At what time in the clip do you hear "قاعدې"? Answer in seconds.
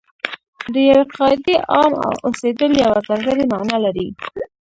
1.15-1.55